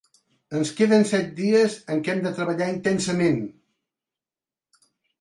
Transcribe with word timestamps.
Ens 0.59 0.71
queden 0.79 1.05
set 1.11 1.29
dies 1.41 1.77
en 1.97 2.03
què 2.09 2.15
hem 2.15 2.23
de 2.25 2.33
treballar 2.41 2.73
intensament. 2.79 3.41